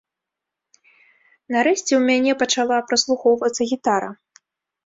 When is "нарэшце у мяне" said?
1.55-2.31